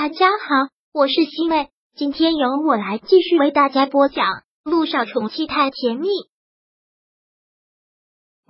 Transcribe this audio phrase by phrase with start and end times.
[0.00, 4.26] 大家好，我是西妹，今天由我来继续为大家播讲
[4.62, 6.06] 《路上宠妻太甜蜜》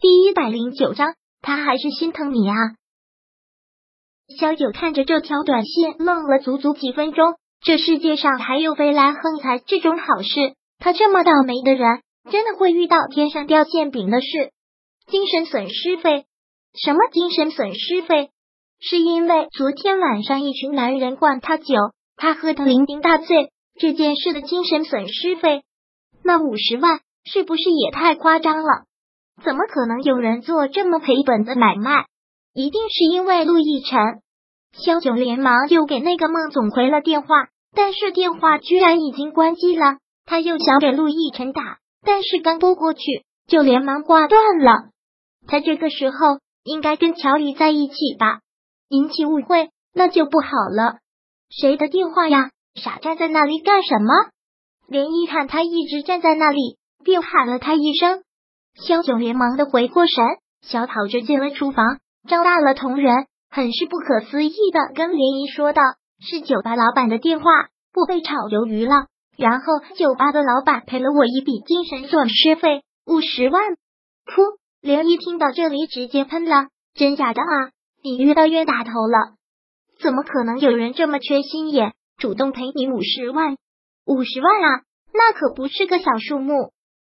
[0.00, 1.14] 第一百零九章。
[1.40, 2.56] 他还是心疼你啊！
[4.36, 7.36] 小九看着这条短信，愣了足足几分钟。
[7.60, 10.56] 这世界上还有飞来横财这种好事？
[10.78, 14.50] 他这么倒霉的人，真的会遇到天上掉馅饼的事？
[15.06, 16.26] 精神损失费？
[16.74, 18.30] 什么精神损失费？
[18.80, 21.74] 是因为昨天晚上一群男人灌他酒，
[22.16, 25.62] 他喝得酩酊大醉，这件事的精神损失费？
[26.22, 28.84] 那五十万是不是也太夸张了？
[29.42, 32.06] 怎么可能有人做这么赔本的买卖？
[32.54, 33.98] 一定是因为陆亦辰。
[34.72, 37.28] 萧九连忙又给那个孟总回了电话，
[37.74, 39.98] 但是电话居然已经关机了。
[40.24, 43.00] 他又想给陆亦辰打，但是刚拨过去
[43.46, 44.72] 就连忙挂断了。
[45.46, 46.16] 他这个时候
[46.64, 48.40] 应该跟乔丽在一起吧？
[48.88, 50.98] 引起误会那就不好了。
[51.50, 52.50] 谁的电话呀？
[52.74, 54.12] 傻站在那里干什么？
[54.86, 58.22] 连一看他一直站在那里，便喊了他一声。
[58.74, 60.24] 萧九连忙的回过神，
[60.60, 61.98] 小跑着进了厨房，
[62.28, 65.82] 张大了瞳仁，很是不可思议的跟莲姨说道
[66.20, 67.44] ：“是酒吧老板的电话，
[67.92, 69.06] 不被炒鱿鱼了。
[69.38, 69.64] 然后
[69.96, 73.62] 酒吧的老板赔了我一笔精神损失费，五十万。”
[74.26, 74.58] 噗！
[74.82, 77.70] 莲姨听到这里直接喷了：“真假的啊？
[78.06, 79.34] 你遇到冤大头了？
[80.00, 83.56] 怎么可能有人这么缺心眼，主动赔你五十万？
[84.04, 84.82] 五十万啊，
[85.12, 86.70] 那可不是个小数目。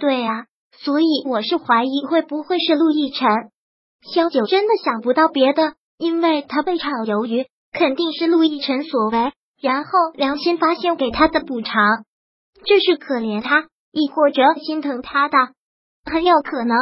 [0.00, 0.46] 对啊。”
[0.84, 3.28] 所以我是怀疑会不会是陆亦辰？
[4.12, 12.04] 萧九真的想不到别的，因为他被炒鱿鱼，肯定是陆亦辰所为，然后良心发现给他的补偿，
[12.64, 15.36] 这是可怜他，亦或者心疼他的，
[16.10, 16.76] 很有可能。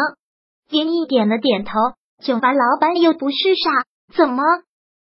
[0.70, 1.72] 林毅点了点头，
[2.22, 3.70] 酒吧老板又不是傻，
[4.14, 4.42] 怎么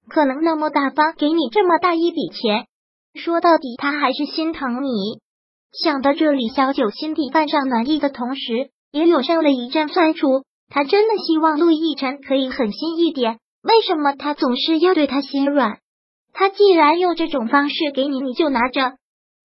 [0.07, 2.67] 可能那么大方给你这么大一笔钱？
[3.15, 5.19] 说到底，他还是心疼你。
[5.71, 10.43] 想到这里，小九心底泛上暖意的同时，也涌上了一阵酸楚。
[10.69, 15.79] 他真的希望陆亦辰可以狠心一点，为什么他总是要对他心软？
[16.33, 18.93] 他既然用这种方式给你，你就拿着。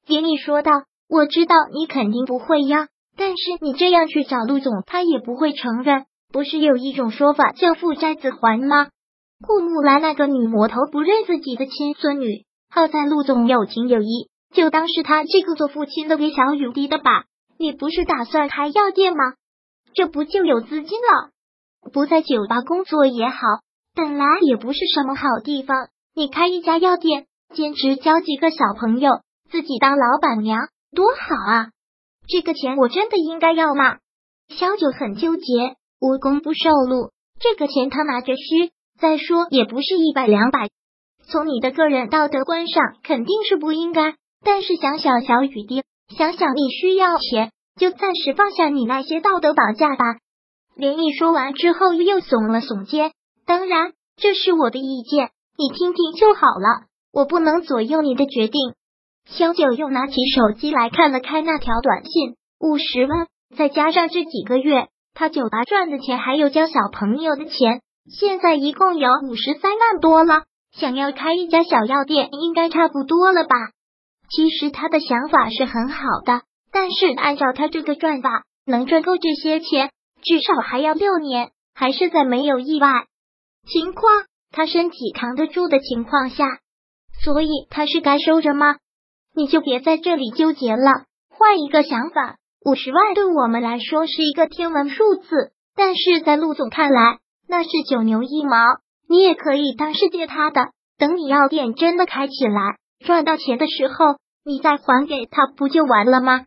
[0.06, 0.72] 典礼说道
[1.09, 6.06] ：“我知道你肯定不会要，但是你这样去找陆总，他也不会承认。
[6.36, 8.88] 不是有一种说法叫父债子还吗？
[9.42, 17.24] 顾木兰那个女魔头不认自己的亲孙女，好在陆总有情有义。”就当是他这个做父亲的给小雨滴的吧。
[17.58, 19.32] 你不是打算开药店吗？
[19.94, 21.30] 这不就有资金了？
[21.91, 23.38] 不在酒吧工作也好，
[23.94, 25.88] 本来也不是什么好地方。
[26.14, 27.24] 你开一家药店，
[27.54, 29.20] 兼职教几个小朋友，
[29.50, 31.68] 自己当老板娘，多好啊！
[32.28, 33.97] 这个钱我真的应该要吗？
[34.50, 38.73] 小九很纠结，无功不受禄，这个钱他拿着虚。
[38.99, 40.71] 再说也不是一百两百，
[41.29, 44.15] 从你的个人道德观上，肯定是不应该。
[44.43, 45.83] 但是想想小雨滴，
[46.17, 50.05] 想想你需要钱，就暂时放下你那些道德绑架吧。
[50.77, 53.13] 连毅说完之后，又耸了耸肩。
[53.45, 56.87] 当然，这是我的意见，你听听就好了。
[57.13, 58.75] 我不能左右你的决定。
[59.27, 63.27] 萧九又拿起手机来看了看那条短信，五十万，
[63.57, 70.43] 再加上这几个月他酒吧赚的钱，还有教小朋友的钱，现在一共有五十三万多了。
[70.72, 73.56] 想要开一家小药店，应该差不多了吧？
[74.28, 79.91] 其实他的想法是很好的，但是按照他这个赚法，能赚够这些钱，
[80.22, 83.06] 至少还要六年，还是在没有意外
[83.66, 84.12] 情况，
[84.53, 86.44] 他身体扛得住的情况下，
[87.25, 88.77] 所以他是该收着吗？
[89.34, 98.56] 你就别在这里纠结了，换一个想法，五十万对我们来说是一个天文数字，但是在陆总看来，那是九牛一毛，
[99.09, 102.75] 你也可以当是借他的，等你药店真的开起来。
[103.04, 106.47] 赚到钱的时候，你再还给他，不就完了吗？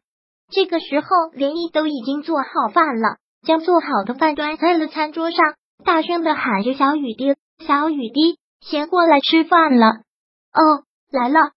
[0.52, 3.16] 这个时候，连毅都已经做好饭了，
[3.48, 5.38] 将做好的饭端在了餐桌上，
[5.86, 7.34] 大声的喊着：“小雨滴，
[7.66, 9.86] 小雨滴，先过来吃饭了。”
[10.52, 11.52] 哦，来了。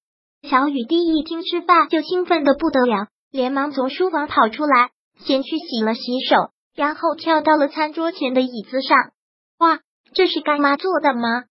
[0.49, 8.99] 小雨滴一听吃饭就兴奋的不得了，连忙从书房跑出来，先去洗了洗手，然后跳到了餐桌前的椅子上。
[9.59, 9.81] 哇，
[10.15, 11.45] 这是干妈做的吗？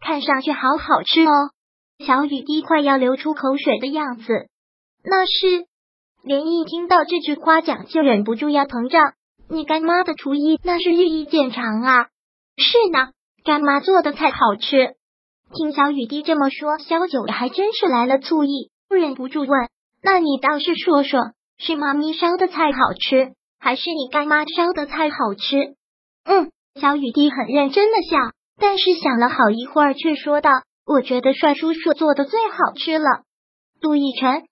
[0.00, 1.50] 看上去好好吃哦。
[1.98, 4.48] 小雨滴快要流出口水的样子，
[5.02, 5.66] 那是
[6.22, 9.14] 连一听到这句夸奖就忍不住要膨胀。
[9.48, 12.06] 你干妈的厨艺那是日益见长啊！
[12.56, 13.10] 是呢，
[13.44, 14.94] 干妈做的菜好吃。
[15.52, 19.48] 听小雨滴这么说，小九还真是来了醋意，忍不住问
[20.04, 25.74] ：“那你倒是说说，是妈咪烧的菜好吃，还是你干妈烧的菜好吃？”
[26.28, 28.18] 嗯，小雨滴很认真的笑，
[28.60, 30.50] 但是想了好一会儿，却说道。
[30.86, 33.22] 我觉得帅叔叔做的最好吃了。
[33.80, 34.42] 陆亦辰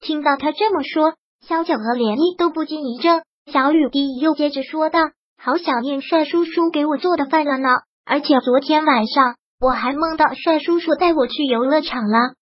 [0.00, 3.22] 听到他这么说，萧九和连毅都不禁一怔。
[3.50, 5.00] 小雨滴又接着说道
[5.42, 7.70] ：“好想念帅叔叔给我做的饭了呢，
[8.04, 12.34] 而且昨天晚上我还梦到帅叔叔带我去游乐场了。”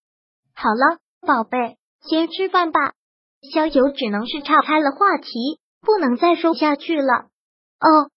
[0.53, 1.77] 好了，宝贝，
[2.09, 2.93] 先吃饭吧。
[3.53, 7.27] 萧九只能是岔开了话题，不能再说下去了。
[7.81, 8.11] 哦，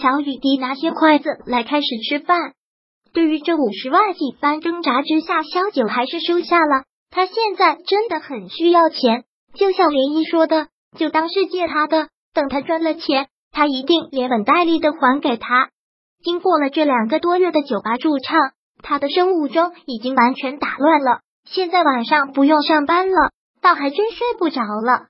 [0.00, 2.54] 小雨滴拿些筷子来开始吃饭。
[3.12, 6.84] 对于这五十万几番挣扎之下，萧九还是收下了。
[7.10, 9.24] 他现在真的很需要钱，
[9.54, 12.08] 就像涟漪说的，就当是借他的。
[12.32, 15.68] 等他赚了钱，他一定连本带利的还给他。
[16.24, 18.38] 经过了这两个多月的酒吧驻唱，
[18.82, 21.20] 他的生物钟已经完全打乱了。
[21.44, 23.30] 现在晚上不用上班了，
[23.60, 25.06] 倒还真睡不着了。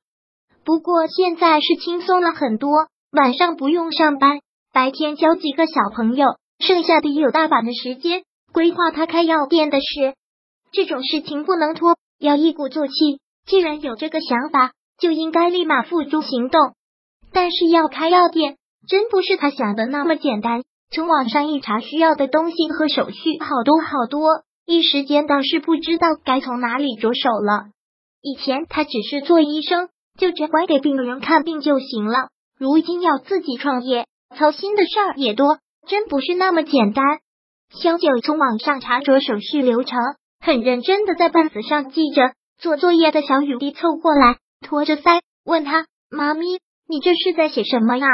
[0.65, 2.71] 不过现在是轻松了很多，
[3.11, 4.41] 晚上不用上班，
[4.73, 10.15] 白天教几个小朋友，剩下的有大把的时间规划他开药店的事。
[10.73, 12.95] 这种事情不能拖，要一鼓作气。
[13.45, 16.61] 既然有这个想法，就应该立马付诸行动。
[17.33, 18.57] 但是要开药店，
[18.89, 20.63] 真不是他想的那么简单。
[20.95, 27.71] 从网上一查，需要的东西和手续好多好多，一时间倒是不知道该从哪里着手了。
[28.21, 29.89] 以前他只是做医生，
[30.19, 32.29] 就只管给病人看病就行了。
[32.59, 34.07] 如今要自己创业，
[34.37, 37.05] 操心的事儿也多，真不是那么简单。
[37.71, 39.99] 萧九从网上查着手续流程。
[40.45, 42.33] 很认真的在本子上记着。
[42.59, 46.59] 做作业的小雨滴凑过来，托着腮问他：“妈咪，
[46.89, 48.07] 你这是在写什么呀？”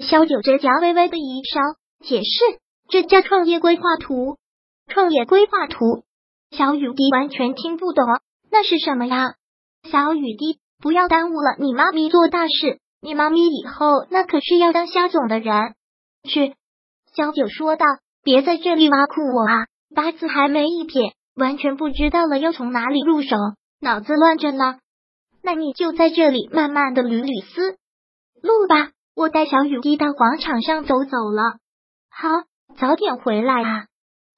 [0.00, 1.60] 萧九嘴角微微的一烧，
[2.04, 2.58] 解释
[2.88, 4.36] ：“这叫创业规划图。”
[4.88, 6.04] 创业规划图，
[6.50, 8.04] 小雨滴完全听不懂，
[8.50, 9.34] 那是什么呀？
[9.90, 12.80] 小雨滴，不要耽误了你妈咪做大事。
[13.00, 15.74] 你妈咪以后那可是要当肖总的人。
[16.24, 16.54] 去，
[17.14, 17.86] 萧九说道
[18.24, 19.66] ：“别在这里挖苦我啊！
[19.94, 23.36] 八字还没一撇。”完全不知道了，要从哪里入手，
[23.80, 24.80] 脑子乱着呢。
[25.40, 27.76] 那你就在这里慢慢的捋捋思
[28.42, 28.90] 路吧。
[29.14, 31.58] 我带小雨滴到广场上走走了。
[32.10, 32.28] 好，
[32.76, 33.86] 早点回来啊。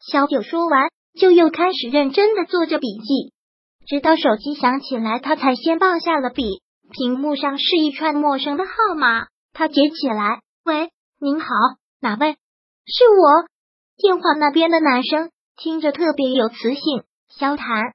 [0.00, 0.88] 小九说完，
[1.18, 3.32] 就又开始认真的做着笔记，
[3.86, 6.62] 直到手机响起来，他才先放下了笔。
[6.90, 11.46] 屏幕上是一串陌生的号码，他接起来：“喂，您好，
[12.00, 12.32] 哪位？
[12.86, 13.46] 是我。”
[13.96, 15.30] 电话那边的男生。
[15.62, 17.92] 听着特别有磁性，萧谈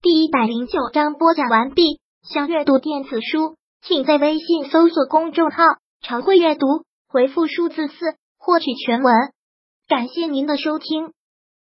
[0.00, 2.00] 第一百零九章播讲完毕。
[2.22, 5.56] 想阅读电子书，请在微信搜索公众号
[6.02, 7.94] “常会阅读”，回复数字四
[8.38, 9.12] 获取全文。
[9.88, 11.14] 感谢您的收听。